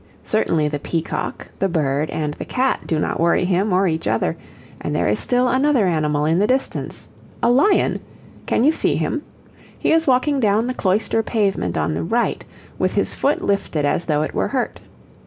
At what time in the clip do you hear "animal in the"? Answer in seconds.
5.85-6.47